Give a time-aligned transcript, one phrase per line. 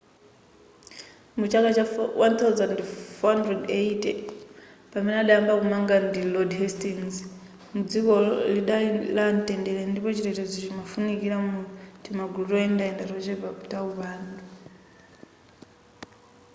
[1.37, 4.11] mu chaka cha 1480
[4.91, 7.15] pamene adayamba kumanga ndi lord hastings
[7.89, 11.55] dzikolo lidaliko la mtendere ndipo chitetezo chimafunikira mu
[12.03, 14.37] timagulu toyendayenda tochepa ta upandu